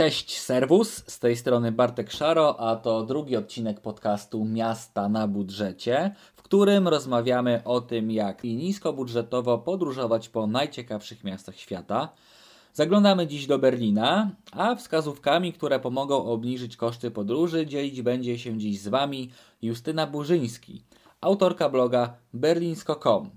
[0.00, 6.14] Cześć, serwus, z tej strony Bartek Szaro, a to drugi odcinek podcastu Miasta na budżecie,
[6.34, 12.12] w którym rozmawiamy o tym, jak i niskobudżetowo podróżować po najciekawszych miastach świata.
[12.72, 18.80] Zaglądamy dziś do Berlina, a wskazówkami, które pomogą obniżyć koszty podróży, dzielić będzie się dziś
[18.80, 19.30] z Wami
[19.62, 20.84] Justyna Burzyński,
[21.20, 23.30] autorka bloga berlinsko.com.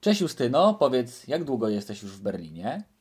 [0.00, 2.95] Cześć Justyno, powiedz, jak długo jesteś już w Berlinie?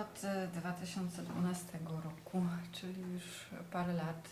[0.00, 0.22] Od
[0.52, 3.22] 2012 roku, czyli już
[3.72, 4.28] parę lat.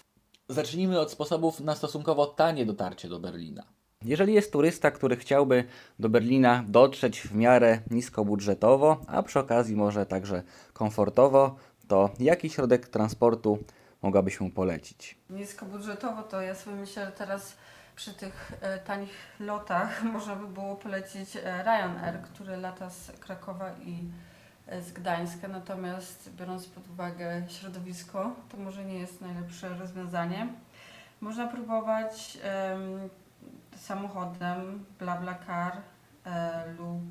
[0.49, 3.63] Zacznijmy od sposobów na stosunkowo tanie dotarcie do Berlina.
[4.03, 5.65] Jeżeli jest turysta, który chciałby
[5.99, 10.43] do Berlina dotrzeć w miarę niskobudżetowo, a przy okazji może także
[10.73, 11.57] komfortowo,
[11.89, 13.59] to jaki środek transportu
[14.03, 15.19] mogłabyś mu polecić?
[15.31, 17.57] Niskobudżetowo to ja sobie myślę, że teraz
[17.97, 23.71] przy tych e, tanich lotach można by było polecić e, Ryanair, który lata z Krakowa
[23.85, 24.34] i e,
[24.81, 30.49] z Gdańska, natomiast biorąc pod uwagę środowisko, to może nie jest najlepsze rozwiązanie.
[31.21, 33.09] Można próbować em,
[33.77, 35.77] samochodem, BlaBlaCar
[36.27, 37.03] e, lub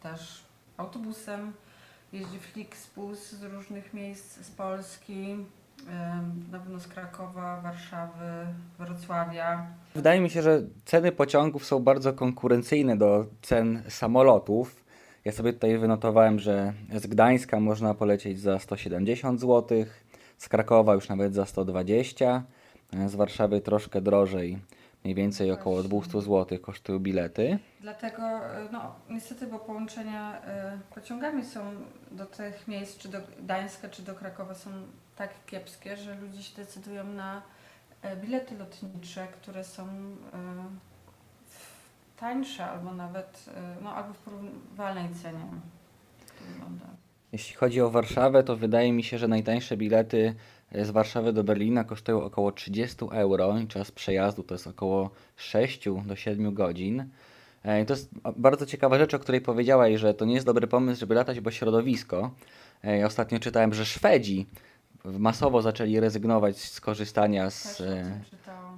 [0.00, 0.44] też
[0.76, 1.52] autobusem.
[2.12, 5.36] Jeździ Flixbus z różnych miejsc z Polski,
[6.52, 8.46] na pewno z Krakowa, Warszawy,
[8.78, 9.66] Wrocławia.
[9.94, 14.81] Wydaje mi się, że ceny pociągów są bardzo konkurencyjne do cen samolotów.
[15.24, 19.84] Ja sobie tutaj wynotowałem, że z Gdańska można polecieć za 170 zł,
[20.38, 22.42] z Krakowa już nawet za 120,
[23.06, 24.58] z Warszawy troszkę drożej,
[25.04, 27.58] mniej więcej około 200 zł kosztują bilety.
[27.80, 31.60] Dlatego, e, no niestety, bo połączenia e, pociągami są
[32.10, 34.70] do tych miejsc, czy do Gdańska, czy do Krakowa są
[35.16, 37.42] tak kiepskie, że ludzie się decydują na
[38.02, 40.91] e, bilety lotnicze, które są e,
[42.22, 45.46] tańsze albo nawet, e, no albo w porównywalnej cenie.
[47.32, 50.34] Jeśli chodzi o Warszawę, to wydaje mi się, że najtańsze bilety
[50.74, 55.84] z Warszawy do Berlina kosztują około 30 euro i czas przejazdu to jest około 6
[56.06, 57.04] do 7 godzin.
[57.64, 60.66] E, i To jest bardzo ciekawa rzecz, o której powiedziałaś, że to nie jest dobry
[60.66, 62.30] pomysł, żeby latać, bo środowisko.
[62.84, 64.46] E, Ja ostatnio czytałem, że Szwedzi
[65.04, 68.20] masowo zaczęli rezygnować z korzystania z, e,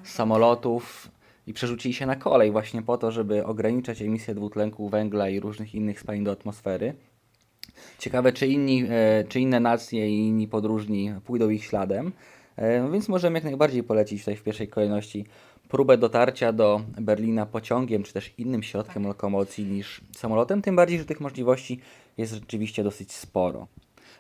[0.05, 1.11] z samolotów
[1.47, 5.75] i przerzucili się na kolej właśnie po to, żeby ograniczać emisję dwutlenku węgla i różnych
[5.75, 6.95] innych spalin do atmosfery.
[7.99, 12.13] Ciekawe, czy, inni, e, czy inne nacje i inni podróżni pójdą ich śladem.
[12.57, 15.25] E, no Więc możemy jak najbardziej polecić tutaj w pierwszej kolejności
[15.69, 19.09] próbę dotarcia do Berlina pociągiem, czy też innym środkiem Tak.
[19.09, 21.81] lokomocji niż samolotem, tym bardziej, że tych możliwości
[22.19, 23.67] jest rzeczywiście dosyć sporo.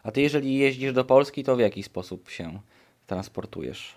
[0.02, 2.58] A ty jeżeli jeździsz do Polski, to w jaki sposób się
[3.06, 3.94] transportujesz?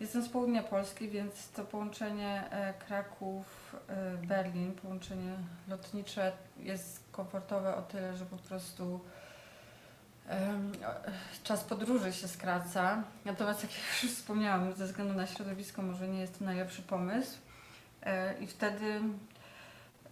[0.00, 5.32] Jestem z południa Polski, więc to połączenie e, Kraków-Berlin, połączenie
[5.68, 9.00] lotnicze jest komfortowe o tyle, że po prostu
[10.28, 10.58] e,
[11.44, 13.02] czas podróży się skraca.
[13.24, 13.72] Natomiast jak
[14.02, 17.38] już wspomniałam, ze względu na środowisko może nie jest to najlepszy pomysł.
[18.02, 19.00] E, I wtedy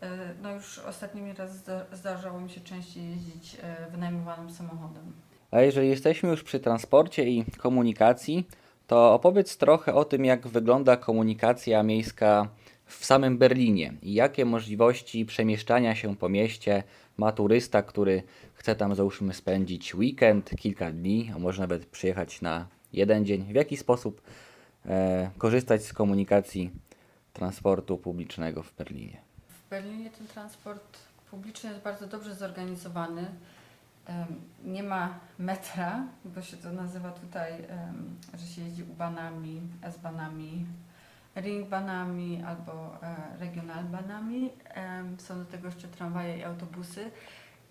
[0.03, 5.12] e, no już ostatnimi raz zda- zdarzało mi się częściej jeździć e, wynajmowanym samochodem.
[5.50, 8.48] A jeżeli jesteśmy już przy transporcie i komunikacji,
[8.86, 12.48] to opowiedz trochę o tym, jak wygląda komunikacja miejska
[12.86, 16.82] w samym Berlinie i jakie możliwości przemieszczania się po mieście
[17.16, 18.22] ma turysta, który
[18.54, 23.44] chce tam załóżmy spędzić weekend, kilka dni, a może nawet przyjechać na jeden dzień.
[23.44, 24.22] W jaki sposób
[24.86, 26.70] e, korzystać z komunikacji
[27.32, 29.20] transportu publicznego w Berlinie?
[29.48, 30.98] W Berlinie ten transport
[31.30, 33.26] publiczny jest bardzo dobrze zorganizowany.
[34.65, 37.53] Nie ma metra, bo się to nazywa tutaj,
[38.34, 40.67] że się jeździ U-banami, S-banami,
[41.37, 44.50] Ringbanami albo e, Regionalbanami.
[45.19, 47.11] Są do tego jeszcze tramwaje i autobusy.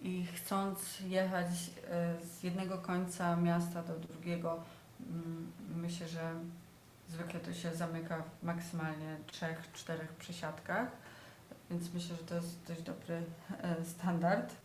[0.02, 4.64] I chcąc jechać e, z jednego końca miasta do drugiego,
[5.10, 6.34] mm, myślę, że
[7.10, 10.88] zwykle to się zamyka w maksymalnie trzech, czterech przesiadkach
[11.70, 13.24] więc myślę, że to jest dość dobry
[13.62, 14.56] e, standard.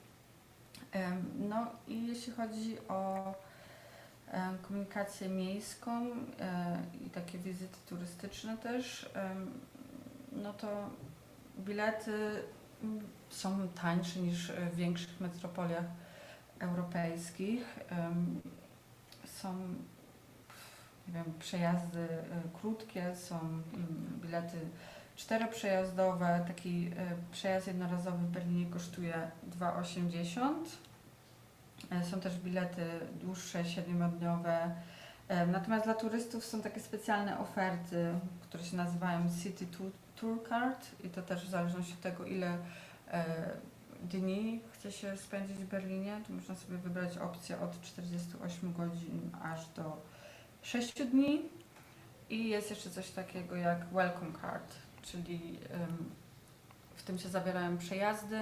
[1.38, 3.34] No i jeśli chodzi o
[4.62, 6.06] komunikację miejską
[7.06, 9.10] i takie wizyty turystyczne też,
[10.32, 10.90] no to
[11.58, 12.42] bilety
[13.30, 15.84] są tańsze niż w większych metropoliach
[16.60, 17.78] europejskich.
[19.26, 19.74] Są
[21.10, 22.26] nie wiem, przejazdy e,
[22.60, 24.58] krótkie, są mm, bilety
[25.20, 26.44] czteroprzejazdowe.
[26.46, 29.30] Taki e, przejazd jednorazowy w Berlinie kosztuje
[29.60, 30.52] 2,80.
[31.90, 32.84] E, Są też bilety
[33.20, 34.74] dłuższe, siedmiodniowe.
[35.28, 39.66] E, Natomiast dla turystów są takie specjalne oferty, które się nazywają City
[40.16, 42.58] Tour, Card i to też w zależności od tego, ile,
[44.02, 49.68] dni chce się spędzić w Berlinie, to można sobie wybrać opcję od 48 godzin aż
[49.68, 50.02] do
[50.62, 51.42] 6 dni.
[52.30, 55.58] I jest jeszcze coś takiego jak Welcome Card, czyli
[57.00, 58.36] w tym się zawierają przejazdy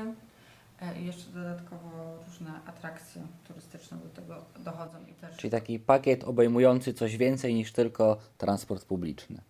[0.80, 4.98] e, i jeszcze dodatkowo różne atrakcje turystyczne do tego dochodzą.
[5.10, 5.36] I też...
[5.36, 9.40] Czyli taki pakiet obejmujący coś więcej niż tylko transport publiczny.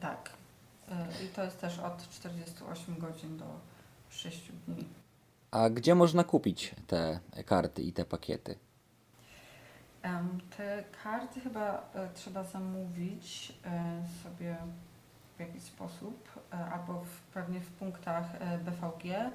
[0.00, 0.30] Tak.
[0.88, 3.46] E, I to jest też od 48 godzin do
[4.10, 4.84] 6 dni.
[5.50, 8.58] A gdzie można kupić te karty i te pakiety?
[10.56, 13.52] Te karty chyba e, trzeba zamówić
[14.22, 14.56] sobie
[15.40, 19.30] w jakiś sposób, e, albo w, pewnie w punktach e, BVG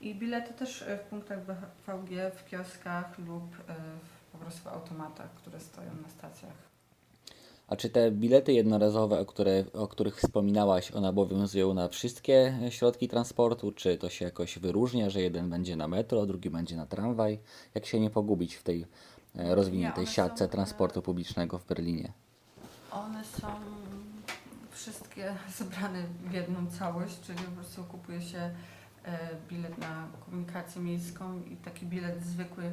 [0.00, 3.56] i bilety też e, w punktach BVG, w kioskach lub
[4.02, 6.74] w, po prostu w automatach, które stoją na stacjach.
[7.68, 13.08] A czy te bilety jednorazowe, o, które, o których wspominałaś, one obowiązują na wszystkie środki
[13.08, 13.72] transportu?
[13.72, 17.38] Czy to się jakoś wyróżnia, że jeden będzie na metro, drugi będzie na tramwaj?
[17.74, 18.86] Jak się nie pogubić w tej
[19.34, 22.12] rozwiniętej siatce transportu publicznego w Berlinie?
[22.90, 23.48] One są
[24.84, 31.42] wszystkie zebrane w jedną całość, czyli po prostu kupuje się e, bilet na komunikację miejską
[31.42, 32.72] i taki bilet zwykły,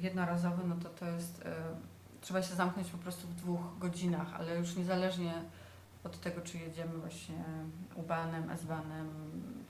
[0.00, 1.54] jednorazowy, no to to jest, e,
[2.20, 5.34] trzeba się zamknąć po prostu w dwóch godzinach, ale już niezależnie
[6.04, 7.44] od tego, czy jedziemy właśnie
[7.94, 9.08] U-Bahnem, S-Bahnem,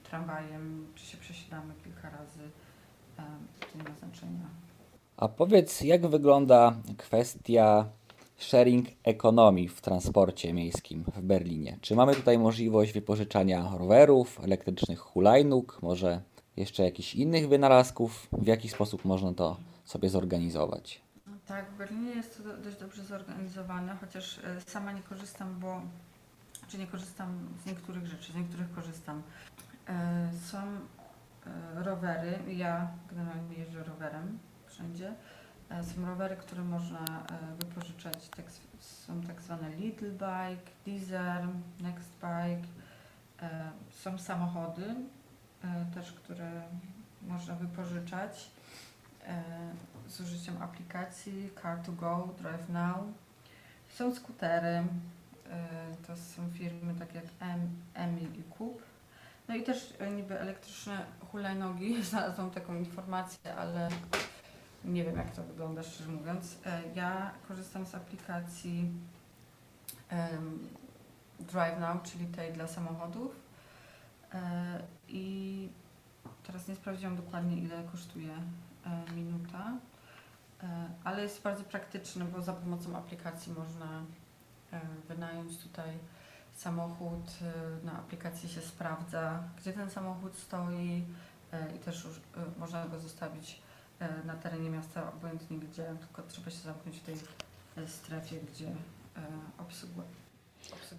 [0.03, 2.51] tramwajem, czy się przesiadamy kilka razy,
[3.59, 4.45] to nie ma znaczenia.
[5.17, 7.85] A powiedz, jak wygląda kwestia
[8.39, 11.77] sharing ekonomii w transporcie miejskim w Berlinie.
[11.81, 16.21] Czy mamy tutaj możliwość wypożyczania rowerów, elektrycznych hulajnóg, może
[16.57, 18.27] jeszcze jakichś innych wynalazków?
[18.31, 21.01] W jaki sposób można to sobie zorganizować?
[21.27, 25.81] No tak, w Berlinie jest to dość dobrze zorganizowane, chociaż e, sama nie korzystam, bo
[26.67, 29.21] czy nie korzystam z niektórych rzeczy, z niektórych korzystam.
[29.87, 35.13] E, są e, rowery, ja generalnie jeżdżę rowerem wszędzie
[35.69, 38.45] są rowery, które można e, wypożyczać, tak,
[38.79, 41.47] są tak zwane Little Bike, Deezer,
[41.79, 42.67] Next Bike.
[43.41, 44.95] E, są samochody
[45.93, 46.61] też, które
[47.21, 48.51] można wypożyczać
[50.07, 52.97] z użyciem aplikacji Car2Go, Drive Now.
[53.89, 54.83] Są skutery,
[56.07, 57.25] to są firmy takie jak
[57.93, 58.81] Emil i Kup.
[59.47, 63.89] No i też niby elektryczne hulajnogi, znalazłam taką informację, ale
[64.85, 66.57] nie wiem, jak to wygląda, szczerze mówiąc.
[66.65, 68.91] E, ja korzystam z aplikacji
[71.39, 73.35] Drive Now, czyli tej dla samochodów.
[74.33, 75.69] E, I
[76.43, 78.33] teraz nie sprawdziłam dokładnie, ile kosztuje
[78.85, 79.73] e, minuta,
[81.03, 84.03] ale jest bardzo praktyczny, bo za pomocą aplikacji można
[85.07, 85.97] wynająć tutaj
[86.55, 87.37] samochód.
[87.83, 91.05] Na aplikacji się sprawdza, gdzie ten samochód stoi
[91.75, 92.07] i też
[92.57, 93.61] można go zostawić
[94.25, 97.15] na terenie miasta, obojętnie gdzie, tylko trzeba się zamknąć w tej
[97.77, 98.71] e, strefie, gdzie e,
[99.57, 100.07] obsługuje.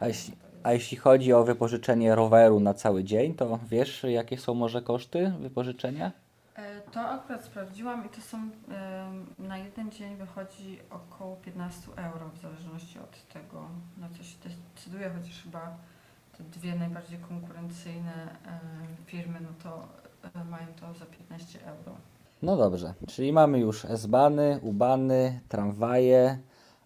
[0.00, 4.54] A jeśli, a jeśli chodzi o wypożyczenie roweru na cały dzień, to wiesz, jakie są
[4.54, 6.12] może koszty wypożyczenia?
[6.92, 8.50] To akurat sprawdziłam i to są
[9.38, 13.68] na jeden dzień wychodzi około 15 euro w zależności od tego,
[13.98, 14.36] na co się
[14.74, 15.76] decyduje, chociaż chyba
[16.38, 18.36] te dwie najbardziej konkurencyjne
[19.06, 19.88] firmy, no to
[20.50, 21.96] mają to za 15 euro.
[22.42, 26.38] No dobrze, czyli mamy już S-bany, U-bany, tramwaje,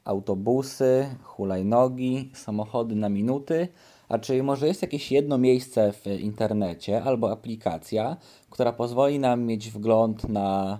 [0.04, 3.68] autobusy, hulajnogi, samochody na minuty.
[4.08, 8.16] A czy może jest jakieś jedno miejsce w internecie albo aplikacja,
[8.50, 10.78] która pozwoli nam mieć wgląd na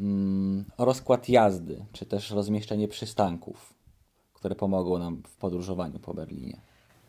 [0.00, 3.74] mm, rozkład jazdy, czy też rozmieszczenie przystanków,
[4.34, 6.60] które pomogą nam w podróżowaniu po Berlinie?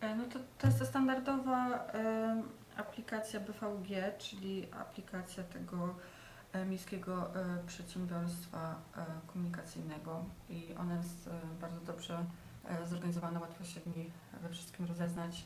[0.02, 5.96] E, no to, to jest standardowa y, aplikacja BVG, czyli aplikacja tego
[6.70, 11.30] Miejskiego e, Przedsiębiorstwa e, Komunikacyjnego i ona jest
[11.62, 12.26] bardzo dobrze
[12.86, 14.12] zorganizowana, łatwo się w niej
[14.42, 15.46] we wszystkim rozeznać.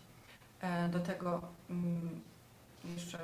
[0.91, 2.21] Do tego mm,
[2.83, 3.19] jeszcze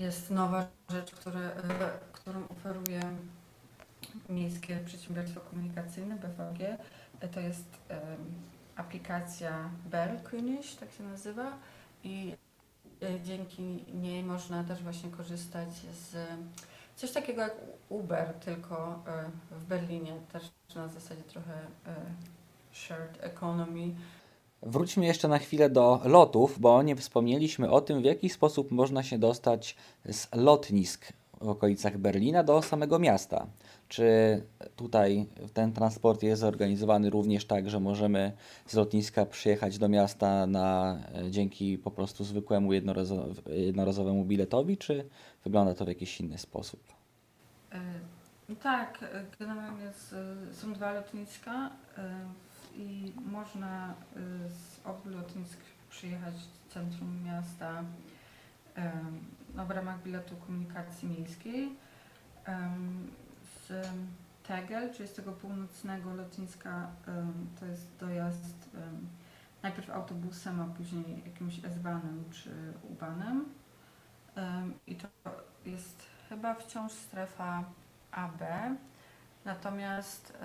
[0.00, 1.12] jest nowa rzecz,
[2.12, 3.00] którą oferuje
[4.28, 6.78] Miejskie Przedsiębiorstwo Komunikacyjne, BVG.
[7.32, 7.78] To jest
[8.76, 11.52] aplikacja Bergkönig, tak się nazywa
[12.04, 12.36] i
[13.24, 13.62] dzięki
[13.94, 16.16] niej można też właśnie korzystać z
[17.00, 17.54] coś takiego jak
[17.88, 19.02] Uber, tylko
[19.52, 20.42] y, w Berlinie, też
[20.74, 21.90] na zasadzie trochę y,
[22.72, 23.94] shared economy.
[24.62, 29.02] Wróćmy jeszcze na chwilę do lotów, bo nie wspomnieliśmy o tym, w jaki sposób można
[29.02, 33.46] się dostać z lotnisk w okolicach Berlina do samego miasta.
[33.90, 34.42] Czy
[34.76, 38.32] tutaj ten transport jest zorganizowany również tak, że możemy
[38.66, 42.72] z lotniska przyjechać do miasta na, e, dzięki po prostu zwykłemu
[43.46, 45.08] jednorazowemu biletowi, czy
[45.44, 46.80] wygląda to w jakiś inny sposób?
[47.72, 47.80] E,
[48.62, 49.04] tak,
[49.38, 49.92] generalnie
[50.52, 51.70] są dwa lotniska
[52.76, 53.94] i można
[54.48, 55.58] z obu lotnisk
[55.90, 57.84] przyjechać do centrum miasta
[59.54, 61.70] no, w ramach biletu komunikacji miejskiej.
[64.42, 66.90] Tegel, czyli z tego północnego lotniska,
[67.60, 68.70] to jest dojazd
[69.62, 72.50] najpierw autobusem, a później jakimś S-banem czy
[72.90, 73.44] U-banem.
[74.86, 75.08] I to
[75.66, 77.64] jest chyba wciąż strefa
[78.12, 78.40] AB.
[79.44, 80.38] Natomiast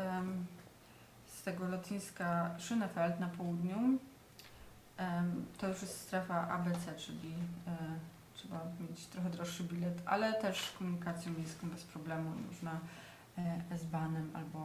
[1.27, 3.99] z tego lotniska Schönefeld na południu
[5.57, 7.33] to już jest strefa ABC, czyli
[7.67, 7.77] e,
[8.33, 12.79] trzeba mieć trochę droższy bilet, ale też komunikacją miejską bez problemu można
[13.37, 14.59] e, S-banem albo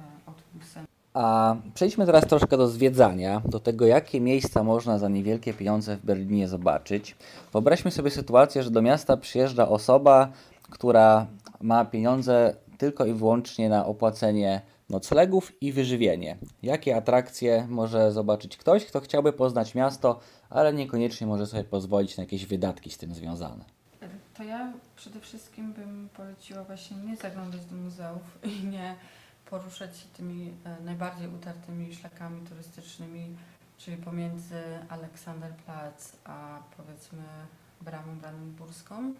[0.00, 0.84] e, autobusem.
[1.14, 6.06] A przejdźmy teraz troszkę do zwiedzania, do tego, jakie miejsca można za niewielkie pieniądze w
[6.06, 7.16] Berlinie zobaczyć.
[7.52, 10.32] Wyobraźmy sobie sytuację, że do miasta przyjeżdża osoba,
[10.70, 11.26] która
[11.60, 16.38] ma pieniądze tylko i wyłącznie na opłacenie noclegów i wyżywienie.
[16.62, 20.18] Jakie atrakcje może zobaczyć ktoś, kto chciałby poznać miasto,
[20.50, 23.79] ale niekoniecznie może sobie pozwolić na jakieś wydatki z tym związane?
[24.40, 28.96] To ja przede wszystkim bym poleciła właśnie nie zaglądać do muzeów i nie
[29.46, 33.36] poruszać się tymi e, najbardziej utartymi szlakami turystycznymi,
[33.78, 37.22] czyli pomiędzy Aleksanderplatz a powiedzmy
[37.80, 39.14] Bramą Brandenburską.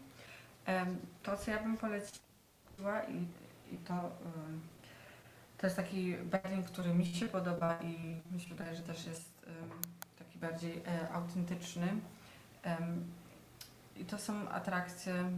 [1.23, 3.27] To, co ja bym poleciła i,
[3.75, 4.11] i to
[5.59, 9.47] to jest taki Berlin, który mi się podoba i mi się wydaje, że też jest
[10.19, 11.87] taki bardziej e, autentyczny.
[13.97, 15.30] I to są atrakcje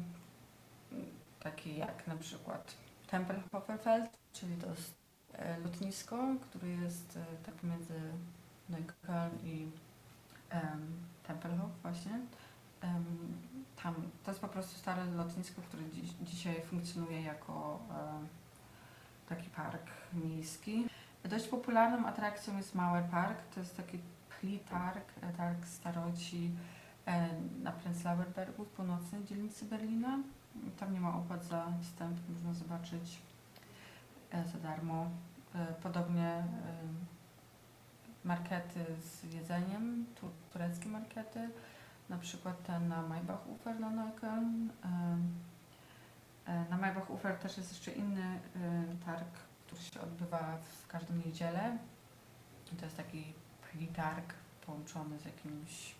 [1.40, 2.74] takie jak na przykład
[3.10, 4.94] Tempelhoferfeld, czyli to jest
[5.64, 7.94] lotnisko, które jest e, tak między
[8.68, 9.68] Neukölln i
[10.54, 10.92] um,
[11.22, 12.20] Tempelhof właśnie.
[12.82, 13.38] Um,
[13.82, 13.94] tam,
[14.24, 18.28] to jest po prostu stare lotnisko, które dziś, dzisiaj funkcjonuje jako um,
[19.28, 20.88] taki park miejski.
[21.24, 23.38] Dość popularną atrakcją jest Mały Park.
[23.54, 26.81] To jest taki pli targ, targ staroci e,
[27.62, 30.18] na Prenzlauer Bergu w północnej dzielnicy Berlina.
[30.76, 33.22] Tam nie ma opłat za wstęp, można zobaczyć
[34.30, 35.06] e, za darmo.
[35.54, 36.44] E, podobnie
[38.24, 40.06] markety z jedzeniem,
[40.52, 41.50] tureckie markety,
[42.08, 44.68] na przykład ten na Maybach-Ufer na Neukölln.
[46.70, 48.40] Na Maybach-Ufer też jest jeszcze inny
[49.06, 49.26] targ
[49.72, 51.78] który się odbywa w każdą niedzielę.
[52.78, 53.32] To jest taki
[53.70, 54.34] plitarg
[54.66, 55.94] połączony z jakimś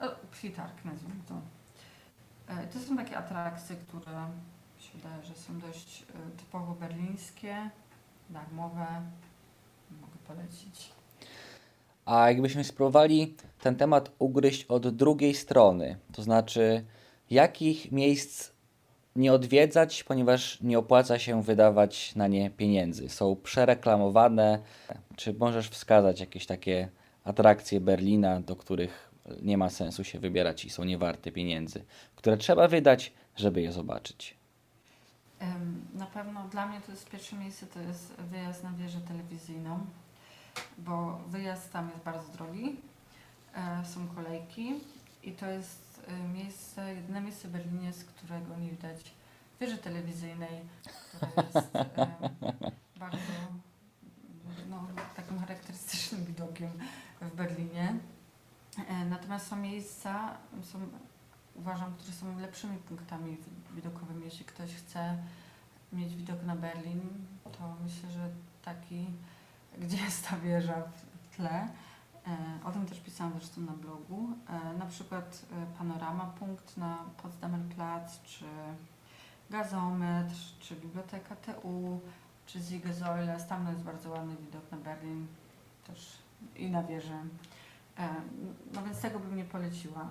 [0.00, 0.06] no,
[0.40, 1.40] plitarg nazwijmy to.
[2.48, 4.28] E, to są takie atrakcje, które
[4.78, 7.70] się wydaje, że są dość e, typowo berlińskie,
[8.30, 8.86] darmowe.
[10.00, 10.92] Mogę polecić.
[12.04, 16.84] A jakbyśmy spróbowali ten temat ugryźć od drugiej strony, to znaczy
[17.30, 18.56] jakich miejsc
[19.16, 23.08] nie odwiedzać, ponieważ nie opłaca się wydawać na nie pieniędzy.
[23.08, 24.58] Są przereklamowane.
[25.16, 26.88] Czy możesz wskazać jakieś takie
[27.24, 29.05] atrakcje Berlina, do których
[29.42, 31.84] nie ma sensu się wybierać i są niewarte pieniędzy,
[32.16, 34.36] które trzeba wydać, żeby je zobaczyć?
[35.94, 39.86] Na pewno dla mnie to jest pierwsze miejsce, to jest wyjazd na wieżę telewizyjną,
[40.78, 42.76] bo wyjazd tam jest bardzo drogi,
[43.54, 44.74] e, są kolejki
[45.22, 49.14] i to jest Y, miejsce, jedyne miejsce w Berlinie, z którego nie widać
[49.60, 50.60] wieży telewizyjnej,
[51.06, 51.72] która jest
[53.00, 53.18] bardzo
[54.70, 56.70] no, takim charakterystycznym widokiem
[57.20, 57.94] w Berlinie.
[58.78, 60.78] E, natomiast są miejsca, są,
[61.54, 63.36] uważam, które są lepszymi punktami
[63.74, 64.24] widokowymi.
[64.24, 65.18] Jeśli ktoś chce
[65.92, 67.00] mieć widok na Berlin,
[67.44, 68.30] to myślę, że
[68.62, 69.06] taki,
[69.78, 70.82] gdzie jest ta wieża
[71.22, 71.68] w tle,
[72.26, 74.28] E, o tym też pisałam zresztą na blogu.
[74.48, 75.46] E, na przykład
[75.78, 78.44] panorama punkt na Potsdamer Platz, czy
[79.50, 82.00] gazometr, czy biblioteka TU,
[82.46, 83.40] czy Siegesäule.
[83.48, 85.26] Tam jest bardzo ładny widok na Berlin
[85.86, 86.18] też
[86.56, 87.22] i na wieżę.
[88.74, 90.08] No więc tego bym nie poleciła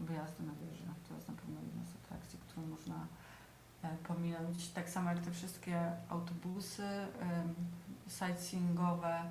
[0.00, 0.84] wyjazdu na wieżę.
[1.08, 3.06] To jest na pewno jedna z atrakcji, którą można
[4.08, 4.68] pominąć.
[4.68, 6.88] Tak samo jak te wszystkie autobusy
[8.08, 9.22] sightseeingowe,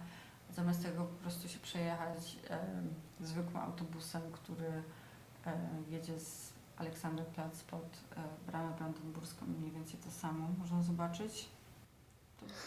[0.56, 2.60] zamiast tego po prostu się przejechać e,
[3.22, 4.84] zwykłym autobusem, który
[5.46, 5.58] e,
[5.90, 7.84] jedzie z Aleksanderplatz pod
[8.18, 11.50] e, bramę brandenburską mniej więcej to samo można zobaczyć.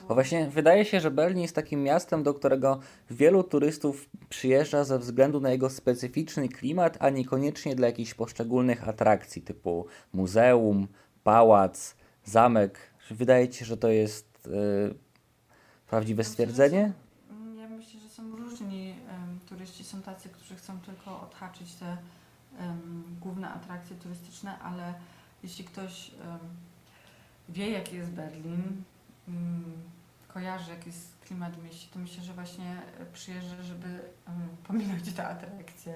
[0.09, 2.81] Bo właśnie wydaje się, że Berlin jest takim miastem, do którego
[3.11, 9.43] wielu turystów przyjeżdża ze względu na jego specyficzny klimat, a niekoniecznie dla jakichś poszczególnych atrakcji
[9.43, 10.89] typu muzeum,
[11.25, 14.95] pałac, zamek Wydaje Ci się, że to jest yy,
[15.87, 16.93] prawdziwe stwierdzenie?
[17.59, 19.85] Ja myślę, że są różni um, turyści.
[19.85, 21.97] Są tacy, którzy chcą tylko odhaczyć te
[22.61, 24.95] um, główne atrakcje turystyczne, ale
[25.43, 26.39] jeśli ktoś um,
[27.49, 28.83] wie, jaki jest Berlin,
[29.29, 29.83] um,
[30.29, 33.87] kojarzy, jaki jest klimat w mieście, to myślę, że właśnie przyjeżdża, żeby
[34.29, 35.95] um, pominąć te atrakcje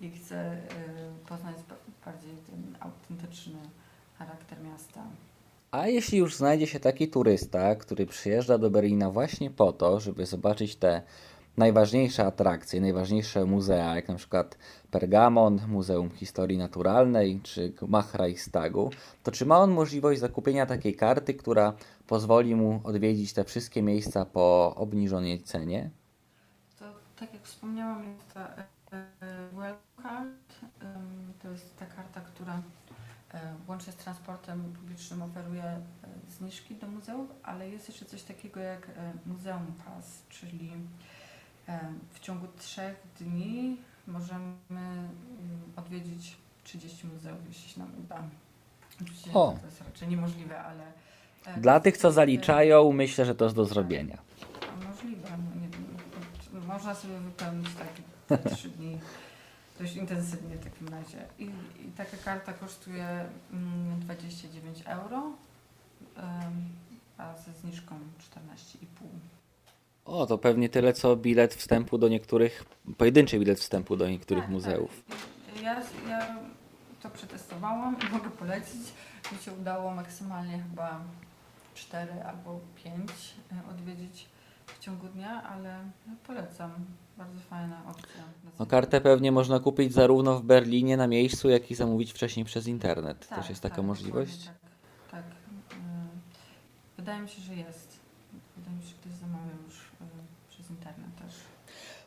[0.00, 0.58] i chce y,
[1.28, 1.56] poznać
[2.04, 3.58] bardziej ten autentyczny
[4.18, 5.02] charakter miasta.
[5.70, 10.26] A jeśli już znajdzie się taki turysta, który przyjeżdża do Berlina właśnie po to, żeby
[10.26, 11.02] zobaczyć te
[11.56, 14.58] najważniejsze atrakcje, najważniejsze muzea, jak na przykład
[14.90, 18.90] Pergamon, Muzeum Historii Naturalnej czy Mach Reichstagu,
[19.22, 21.72] to czy ma on możliwość zakupienia takiej karty, która
[22.06, 25.90] pozwoli mu odwiedzić te wszystkie miejsca po obniżonej cenie?
[26.78, 26.84] To
[27.16, 28.54] tak jak wspomniałam, jest ta
[29.52, 30.52] Well Card.
[31.42, 32.62] To jest ta karta, która
[33.34, 35.80] e, łącznie z transportem publicznym oferuje e,
[36.30, 40.72] zniżki do muzeów, ale jest jeszcze coś takiego jak e, Muzeum Pass, czyli
[42.10, 43.76] w ciągu trzech dni
[44.06, 45.08] możemy mm,
[45.76, 48.22] odwiedzić 30 muzeów, jeśli się nam uda.
[48.94, 49.56] Oczywiście o.
[49.60, 50.92] to jest raczej niemożliwe, ale...
[51.56, 54.18] Dla tych, co zaliczają, myślę, że to jest do zrobienia.
[54.88, 55.28] Możliwe.
[55.30, 58.98] No nie, można sobie wypełnić takie trzy dni
[59.78, 61.26] dość intensywnie w takim razie.
[61.38, 61.44] I,
[61.86, 65.32] i taka karta kosztuje mm, 29 euro,
[67.18, 67.98] a ze zniżką
[68.34, 68.86] 14,5.
[70.04, 72.64] O, to pewnie tyle co bilet wstępu do niektórych,
[72.98, 75.04] pojedynczy bilet wstępu do niektórych tak, muzeów.
[75.08, 75.62] Tak.
[75.62, 76.36] Ja, ja
[77.02, 78.92] to przetestowałam i mogę polecić.
[79.32, 81.00] Mi się udało maksymalnie chyba
[81.74, 83.10] 4 albo 5
[83.52, 84.26] e, odwiedzić
[84.66, 85.78] w ciągu dnia, ale
[86.26, 86.70] polecam.
[87.18, 88.22] Bardzo fajna opcja.
[88.58, 92.66] No, kartę pewnie można kupić zarówno w Berlinie na miejscu, jak i zamówić wcześniej przez
[92.66, 93.28] internet.
[93.28, 94.46] Tak, Też jest taka tak, możliwość?
[94.46, 94.54] Tak,
[95.10, 95.24] tak.
[95.24, 95.74] Y,
[96.96, 98.00] wydaje mi się, że jest.
[98.56, 99.91] Wydaje mi się, że ktoś zamawiał już
[100.72, 101.34] internet też.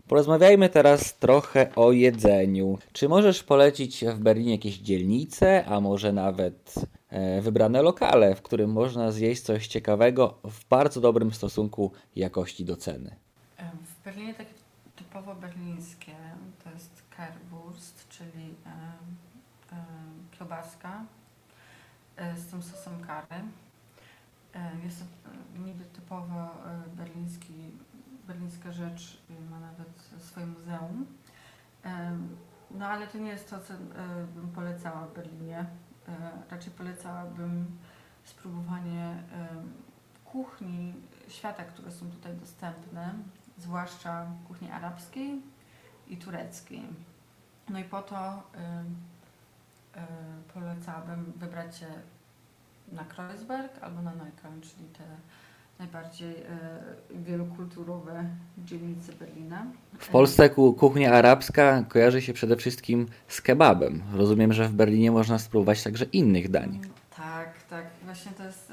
[0.07, 2.77] Porozmawiajmy teraz trochę o jedzeniu.
[2.93, 6.73] Czy możesz polecić w Berlinie jakieś dzielnice, a może nawet
[7.09, 12.75] e, wybrane lokale, w którym można zjeść coś ciekawego w bardzo dobrym stosunku jakości do
[12.75, 13.15] ceny?
[13.83, 14.53] W Berlinie takie
[14.95, 16.15] typowo berlińskie
[16.63, 18.69] to jest Kerwurst, czyli e,
[19.75, 19.77] e,
[20.37, 21.05] kiełbaska
[22.17, 23.41] e, z tym sosem kary.
[24.55, 27.53] E, jest to e, niby typowo e, berliński,
[28.27, 31.05] berlińska rzecz, ma nawet swoje muzeum.
[32.71, 33.73] No ale to nie jest to, co
[34.35, 35.65] bym polecała w Berlinie.
[36.49, 37.65] Raczej polecałabym
[38.23, 39.23] spróbowanie
[40.25, 40.93] kuchni
[41.27, 43.13] świata, które są tutaj dostępne
[43.57, 45.41] zwłaszcza kuchni arabskiej
[46.07, 46.83] i tureckiej.
[47.69, 48.43] No i po to
[49.95, 49.99] y,
[50.53, 51.87] polecałabym wybrać się
[52.91, 55.03] na Kreuzberg albo na Neukölln, czyli te
[55.79, 56.43] najbardziej y,
[57.09, 59.65] wielokulturowe dzielnice Berlina.
[59.99, 64.03] W Polsce kuchnia arabska kojarzy się przede wszystkim z kebabem.
[64.13, 66.69] Rozumiem, że w Berlinie można spróbować także innych dań.
[66.69, 67.85] Mm, tak, tak.
[68.05, 68.67] Właśnie to jest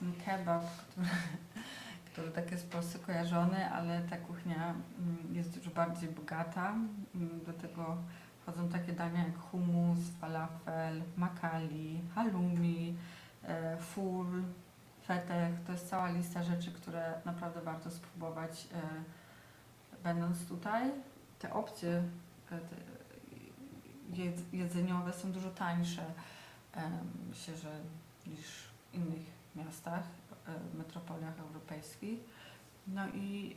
[0.00, 1.06] ten kebab, który
[2.18, 6.74] który tak jest w Polsce kojarzony, ale ta kuchnia mm, jest dużo bardziej bogata.
[7.14, 7.96] Mm, do tego
[8.42, 12.96] wchodzą takie dania jak hummus, falafel, makali, halloumi,
[13.44, 14.26] e, ful,
[15.66, 18.80] To jest cała lista rzeczy, które naprawdę warto spróbować e,
[20.04, 20.90] będąc tutaj.
[21.38, 22.02] Te opcje
[22.52, 22.58] e,
[24.52, 26.02] jedzeniowe są dużo tańsze,
[27.28, 27.80] myślę, że
[28.26, 30.02] niż w innych miastach.
[30.48, 32.18] E, metropoliach europejskich.
[32.86, 33.56] No i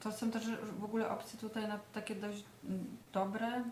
[0.00, 0.44] to są też
[0.78, 2.44] w ogóle opcje tutaj na takie dość
[3.12, 3.62] dobre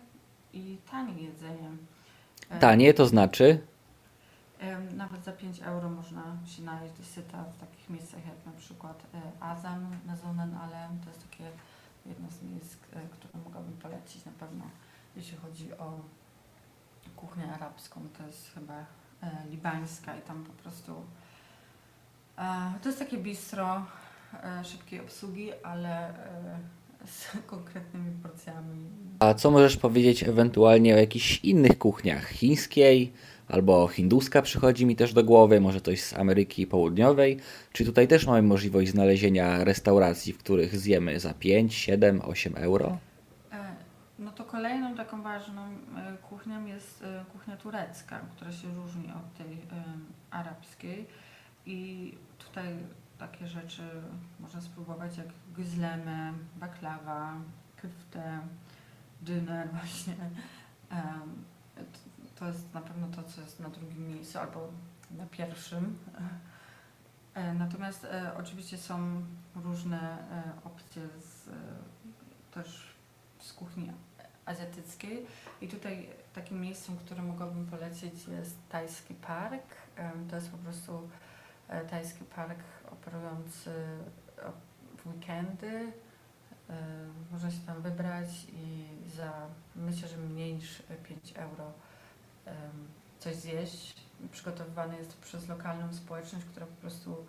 [0.52, 1.70] i tanie jedzenie.
[2.60, 3.66] Tanie to znaczy?
[4.96, 9.02] Nawet za 5 euro można się najeść do syta w takich miejscach jak na przykład
[9.14, 11.44] e, Azan na ale To jest takie
[12.06, 14.64] jedno z miejsc, e, które mogłabym polecić na pewno,
[15.16, 16.00] jeśli chodzi o
[17.16, 18.00] kuchnię arabską.
[18.18, 18.84] To jest chyba
[19.50, 21.04] libańska i tam po prostu
[22.82, 23.86] to jest takie bistro
[24.32, 26.58] e, szybkiej obsługi, ale e,
[27.06, 28.88] z konkretnymi porcjami.
[29.18, 32.28] A co możesz powiedzieć ewentualnie o jakichś innych kuchniach?
[32.28, 33.12] Chińskiej
[33.48, 37.40] albo hinduska przychodzi mi też do głowy, może coś z Ameryki Południowej.
[37.72, 42.98] Czy tutaj też mamy możliwość znalezienia restauracji, w których zjemy za 5, 7, 8 euro?
[43.52, 43.74] E,
[44.18, 45.62] no to kolejną taką ważną
[46.30, 49.58] kuchnią jest kuchnia turecka, która się różni od tej
[50.30, 51.06] arabskiej.
[51.66, 52.66] I tutaj
[53.18, 53.82] takie rzeczy
[54.40, 57.34] można spróbować jak gyzlemy, baklawa,
[57.76, 58.40] kyftę,
[59.22, 60.14] dyner właśnie.
[62.38, 64.68] To jest na pewno to, co jest na drugim miejscu albo
[65.10, 65.98] na pierwszym.
[67.34, 69.22] E, natomiast e, oczywiście są
[69.54, 71.52] różne e, opcje z, e,
[72.50, 72.96] też
[73.38, 73.92] z kuchni
[74.44, 75.26] azjatyckiej
[75.60, 79.64] i tutaj takim miejscem, które mogłabym polecić jest Tajski Park.
[79.96, 81.10] E, to jest po prostu
[81.68, 82.58] e, Tajski Park
[82.92, 83.70] operujący
[84.96, 85.92] w weekendy.
[87.32, 89.32] Można się tam wybrać i za
[89.76, 91.72] myślę, że mniej niż 5 euro
[93.18, 94.06] coś zjeść.
[94.32, 97.26] Przygotowywany jest przez lokalną społeczność, która po prostu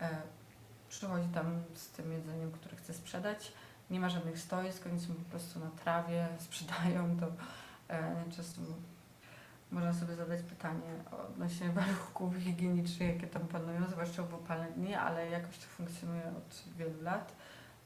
[0.00, 0.22] e,
[0.88, 3.52] przychodzi tam z tym jedzeniem, które chce sprzedać.
[3.90, 7.26] Nie ma żadnych stoisk, oni są po prostu na trawie, sprzedają to.
[7.88, 8.60] E, często
[9.70, 15.30] można sobie zadać pytanie odnośnie warunków higienicznych, jakie tam panują, zwłaszcza w upalne dni, ale
[15.30, 17.36] jakoś to funkcjonuje od wielu lat,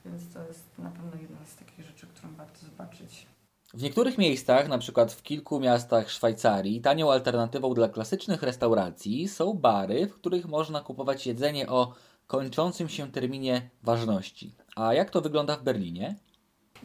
[0.04, 3.26] więc to jest na pewno jedna z takich rzeczy, którą warto zobaczyć.
[3.74, 10.07] W niektórych miejscach, przykład w kilku miastach Szwajcarii, tanią alternatywą dla klasycznych restauracji są bary,
[10.07, 11.94] w których można kupować jedzenie o
[12.26, 14.54] kończącym się terminie ważności.
[14.76, 16.16] A jak to wygląda w Berlinie?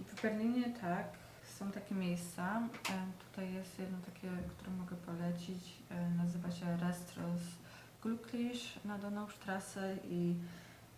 [0.07, 1.07] W Berlinie tak,
[1.59, 2.61] są takie miejsca.
[2.89, 5.83] E, Tutaj jest jedno takie, które mogę polecić.
[5.89, 7.41] E, Nazywa się Restros
[8.03, 10.35] Glücklich na Donaustrasse i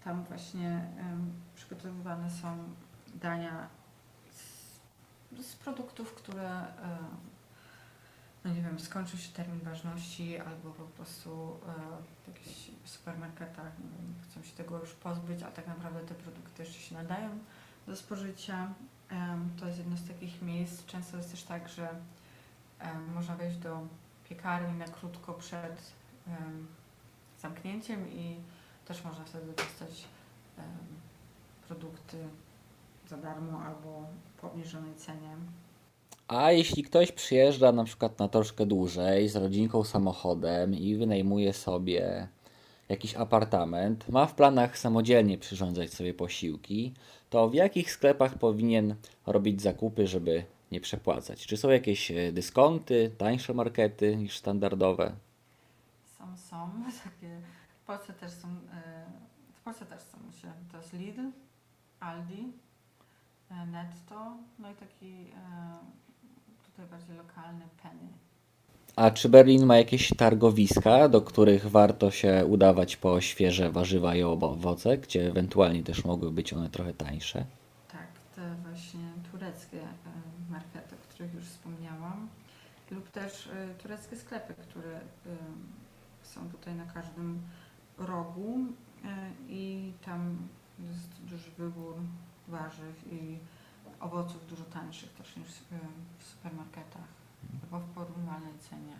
[0.04, 0.90] tam właśnie
[1.56, 2.58] przygotowywane są
[3.16, 3.70] dania
[5.42, 6.98] z, produktów, które e,
[8.46, 11.74] no nie wiem, skończył się termin ważności albo po prostu e,
[12.24, 16.80] w jakichś supermarketach wiem, chcą się tego już pozbyć, a tak naprawdę te produkty jeszcze
[16.80, 17.30] się nadają
[17.88, 18.74] do spożycia.
[19.60, 20.86] To jest jedno z takich miejsc.
[20.86, 21.90] Często jest też tak, że
[23.14, 23.88] można wejść do
[24.30, 25.94] piekarni na krótko przed
[26.28, 26.68] em,
[27.42, 28.40] zamknięciem i
[28.86, 30.08] też można wtedy dostać
[31.68, 32.28] produkty
[33.08, 34.08] za darmo albo
[34.42, 35.36] po obniżonej cenie.
[36.28, 42.28] A jeśli ktoś przyjeżdża na przykład na troszkę dłużej z rodzinką samochodem i wynajmuje sobie
[42.90, 46.94] jakiś apartament, ma w planach samodzielnie przyrządzać sobie posiłki,
[47.30, 48.96] to w jakich sklepach powinien
[49.28, 51.46] robić zakupy, żeby nie przepłacać?
[51.46, 55.12] Czy są jakieś e, dyskonty, tańsze markety niż standardowe?
[56.18, 56.70] Są, są
[57.04, 57.42] takie.
[57.84, 58.48] W Polsce też są.
[58.48, 59.06] e,
[59.54, 60.18] W Polsce też są.
[60.72, 61.22] To jest Lidl,
[62.00, 62.52] Aldi,
[63.50, 65.78] Netto, no i taki e,
[66.66, 68.08] tutaj bardziej lokalny Penny.
[68.96, 74.24] A czy Berlin ma jakieś targowiska, do których warto się udawać po świeże warzywa i
[74.24, 77.46] owoce, gdzie ewentualnie też mogły być one trochę tańsze?
[77.92, 79.00] Tak, te właśnie
[79.32, 82.28] tureckie e, markety, o których już wspomniałam,
[82.92, 85.02] lub też e, tureckie sklepy, które e,
[86.24, 87.42] są tutaj na każdym
[87.98, 88.60] rogu
[89.06, 90.38] e, i tam
[90.80, 91.96] jest duży wybór
[92.48, 93.38] warzyw i
[94.00, 95.48] owoców dużo tańszych też niż
[96.20, 97.08] w supermarketach
[97.64, 98.96] albo w porównywalnej cenie.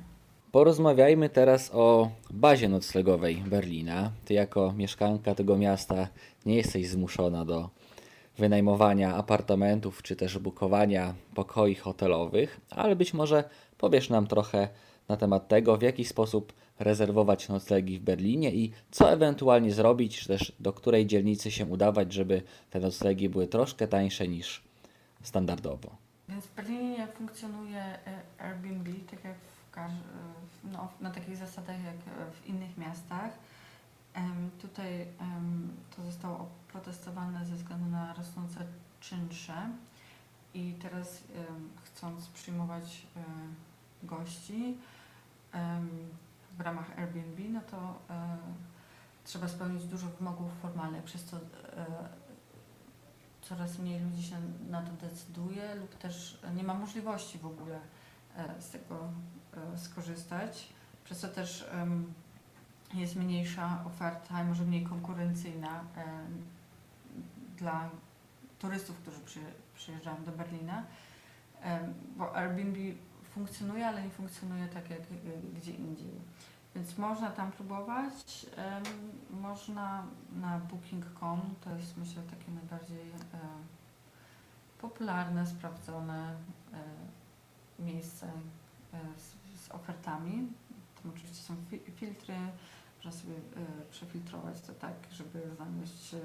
[0.52, 4.12] Porozmawiajmy teraz o bazie noclegowej Berlina.
[4.26, 6.08] Ty jako mieszkanka tego miasta
[6.46, 7.70] nie jesteś zmuszona do
[8.38, 14.70] wynajmowania apartamentów czy też bukowania pokoi hotelowych, ale być może powiesz nam trochę
[15.10, 20.28] na temat tego, w jaki sposób rezerwować noclegi w Berlinie i co ewentualnie zrobić, czy
[20.28, 24.64] też do której dzielnicy się udawać, żeby te noclegi były troszkę tańsze niż
[25.24, 26.06] standardowo.
[26.30, 28.00] Więc w Berlinie funkcjonuje e,
[28.40, 29.36] Airbnb, tak jak
[29.78, 29.90] e,
[30.64, 33.32] no, na takich zasadach jak e, w innych miastach.
[34.62, 35.06] Tutaj
[35.96, 38.60] to zostało oprotestowane ze względu na rosnące
[39.00, 39.70] czynsze
[40.54, 41.24] i teraz
[41.84, 43.08] chcąc przyjmować
[44.04, 44.78] gości
[46.58, 48.38] w ramach Airbnb, no to e,
[49.24, 51.42] trzeba spełnić dużo wymogów formalnych, przez co e,
[53.42, 54.36] coraz mniej ludzi się
[54.70, 57.80] na to decyduje lub też nie ma możliwości w ogóle
[58.38, 59.00] e, z tego
[59.76, 60.70] skorzystać,
[61.04, 61.70] przez co też
[62.94, 65.84] jest mniejsza oferta i może mniej konkurencyjna
[67.58, 67.90] dla
[68.60, 69.40] turystów, którzy przy,
[69.76, 70.84] przyjeżdżają do Berlina,
[72.18, 72.80] bo Airbnb
[73.36, 75.04] funkcjonuje, ale nie funkcjonuje tak jak e,
[75.60, 76.22] gdzie indziej.
[76.76, 78.46] Więc można tam próbować,
[79.30, 83.40] można na booking.com, to jest myślę takie najbardziej e,
[84.82, 86.36] popularne, sprawdzone
[86.74, 88.26] e, miejsce
[88.94, 90.48] e, z, ofertami.
[91.02, 92.36] Tam oczywiście są fi- filtry,
[92.96, 93.36] można sobie
[93.92, 96.16] przefiltrować to tak, żeby znaleźć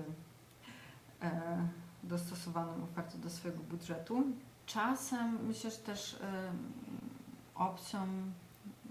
[2.03, 4.25] dostosowaną ofertę do swojego budżetu.
[4.66, 6.18] Czasem myślę, że też
[7.61, 8.07] opcją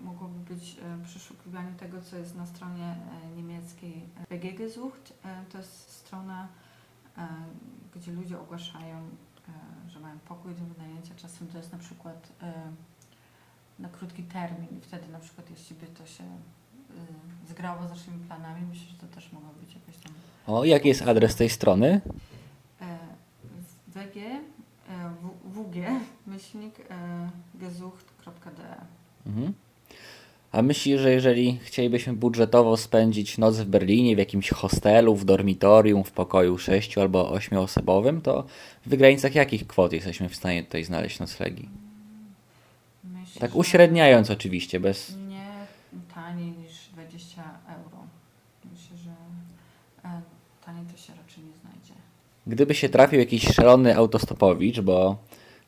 [0.02, 5.14] mogłoby być e, przeszukiwanie tego, co jest na stronie e, niemieckiej BG Gesucht.
[5.26, 6.48] E, To jest strona,
[7.96, 9.02] gdzie ludzie ogłaszają,
[9.88, 11.14] że mają pokój do wynajęcia.
[11.16, 12.30] Czasem to jest na przykład
[13.80, 16.24] na krótki termin i wtedy na przykład jeśli by to się
[17.50, 18.62] zgrało z naszymi planami.
[18.70, 20.14] Myślę, że to też mogło być jakoś tam.
[20.48, 22.02] O, jaki jest adres tej strony?
[23.88, 24.16] WG,
[25.46, 25.76] WG,
[26.28, 28.76] myślnik, e, gesucht.de.
[29.26, 29.54] Mhm.
[30.52, 36.04] A myślisz, że jeżeli chcielibyśmy budżetowo spędzić noc w Berlinie, w jakimś hostelu, w dormitorium,
[36.04, 38.46] w pokoju sześciu albo ośmioosobowym, to
[38.86, 41.70] w granicach jakich kwot jesteśmy w stanie tutaj znaleźć noclegi?
[43.04, 45.16] Myślę, Tak uśredniając oczywiście, bez...
[45.28, 45.50] Nie
[46.16, 47.98] taniej niż 20 euro.
[48.72, 49.12] Myślę, że
[50.10, 50.22] e,
[50.66, 51.94] taniej to się raczej nie znajdzie.
[52.50, 55.18] Gdyby się trafił jakiś szalony autostopowicz, bo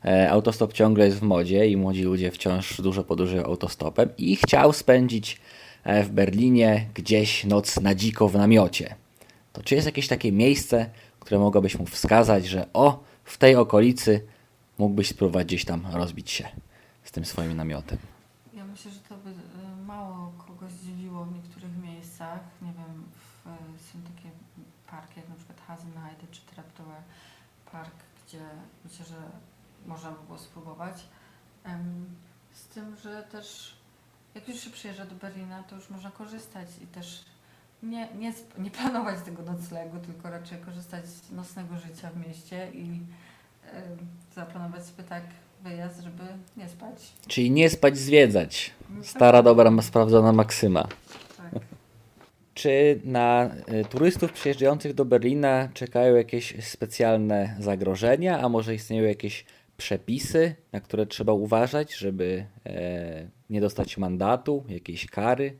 [0.04, 4.72] e, autostop ciągle jest w modzie i młodzi ludzie wciąż dużo podróżują autostopem i chciał
[4.72, 5.40] spędzić
[5.84, 8.94] e, w Berlinie gdzieś noc na dziko w namiocie,
[9.52, 10.90] to czy jest jakieś takie miejsce,
[11.20, 14.26] które mogłabyś mu wskazać, że o, w tej okolicy
[14.78, 16.48] mógłbyś spróbować gdzieś tam rozbić się
[17.04, 17.98] z tym swoim namiotem?
[18.54, 22.40] Ja myślę, że to by e, mało kogo zdziwiło w niektórych miejscach.
[22.62, 23.44] Nie wiem, w,
[23.92, 24.30] są takie
[24.90, 25.20] parki
[25.76, 27.02] Hasenheide czy Treptower
[27.72, 27.94] Park,
[28.26, 28.40] gdzie
[28.84, 29.16] myślę, że
[29.86, 30.94] można by było spróbować.
[32.52, 33.74] Z tym, że też
[34.34, 37.24] jak już się przyjeżdża do Berlina, to już można korzystać i też
[37.82, 43.00] nie, nie, nie planować tego noclegu, tylko raczej korzystać z nocnego życia w mieście i
[43.72, 43.98] em,
[44.34, 45.22] zaplanować sobie tak
[45.62, 46.22] wyjazd, żeby
[46.56, 47.12] nie spać.
[47.26, 48.70] Czyli nie spać, zwiedzać.
[49.02, 50.88] Stara, dobra, sprawdzona maksyma.
[52.54, 59.44] Czy na y, turystów przyjeżdżających do Berlina czekają jakieś specjalne zagrożenia, a może istnieją jakieś
[59.76, 65.58] przepisy, na które trzeba uważać, żeby e, nie dostać mandatu, jakiejś kary?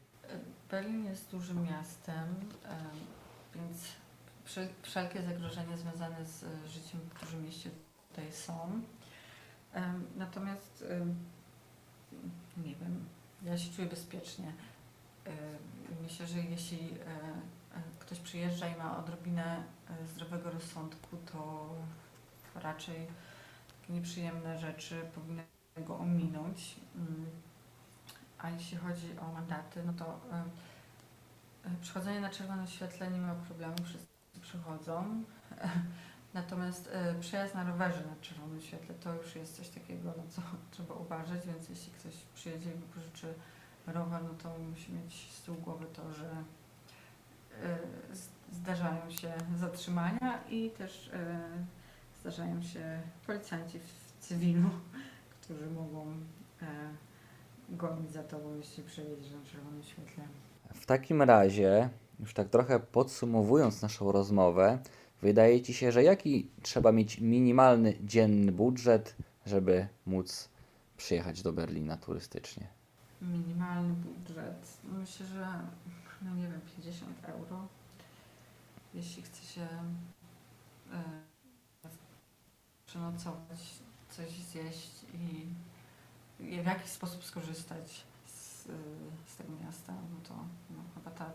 [0.70, 2.24] Berlin jest dużym miastem,
[2.64, 2.76] em,
[3.55, 3.76] więc
[4.44, 7.70] wszel- wszelkie zagrożenia związane z e, życiem w dużym mieście
[8.09, 8.81] tutaj są.
[10.16, 10.85] Natomiast
[12.57, 13.05] nie wiem,
[13.44, 14.52] ja się czuję bezpiecznie.
[16.02, 17.06] Myślę, że jeśli e,
[17.78, 21.70] e, ktoś przyjeżdża i ma odrobinę e, zdrowego rozsądku, to
[22.54, 23.06] raczej
[23.88, 25.44] nieprzyjemne rzeczy powinny
[25.76, 26.76] go ominąć.
[26.96, 27.26] Mm.
[28.38, 30.20] A jeśli chodzi o mandaty, no to
[31.80, 34.06] przychodzenie na czerwonym świetle nie ma problemu, wszyscy
[34.40, 35.22] przychodzą.
[36.35, 40.94] Natomiast przejazd na rowerze na czerwonym świetle to już jest coś takiego, na co trzeba
[40.94, 43.35] uważać, więc jeśli ktoś przyjedzie i wypożyczy
[43.87, 46.31] rower, no to musi mieć z tyłu głowy to, że
[47.62, 47.79] e,
[48.53, 51.40] zdarzają się zatrzymania i też e,
[52.21, 54.71] zdarzają się policjanci w cywilu,
[55.31, 56.07] którzy mogą
[56.62, 56.66] e,
[57.68, 60.25] gonić za tobą, jeśli przejedziesz na czerwonym świetle.
[60.75, 61.88] W takim razie,
[62.21, 64.79] już tak trochę podsumowując naszą rozmowę,
[65.23, 69.16] wydaje Ci się, że jaki trzeba mieć minimalny dzienny budżet,
[69.47, 70.49] żeby móc
[70.97, 72.82] przyjechać do Berlina turystycznie?
[73.22, 74.78] Minimalny budżet.
[74.85, 75.61] Myślę, że
[76.22, 77.68] no nie wiem, 50 euro.
[78.94, 79.66] Jeśli chce się
[80.92, 81.02] e,
[82.87, 83.61] przenocować,
[84.11, 85.46] coś zjeść i
[86.50, 88.72] i w jakiś sposób skorzystać z, e,
[89.26, 90.35] z tego miasta, no to
[90.70, 91.32] no, chyba tak.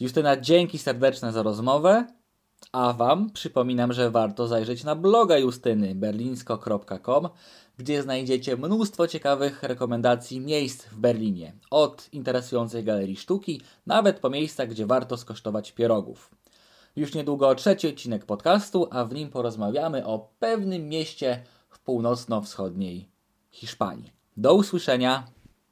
[0.00, 2.06] Justyna, dzięki serdeczne za rozmowę.
[2.72, 7.28] A Wam przypominam, że warto zajrzeć na bloga Justyny berlinsko.com,
[7.78, 11.52] gdzie znajdziecie mnóstwo ciekawych rekomendacji miejsc w Berlinie.
[11.70, 16.30] Od interesującej galerii sztuki, nawet po miejscach, gdzie warto skosztować pierogów.
[16.96, 23.08] Już niedługo trzeci odcinek podcastu, a w nim porozmawiamy o pewnym mieście w północno-wschodniej
[23.50, 24.12] Hiszpanii.
[24.36, 25.41] Do usłyszenia!